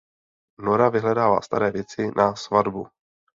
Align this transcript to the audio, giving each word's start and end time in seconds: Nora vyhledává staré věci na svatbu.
Nora 0.59 0.89
vyhledává 0.89 1.41
staré 1.41 1.71
věci 1.71 2.11
na 2.17 2.35
svatbu. 2.35 2.87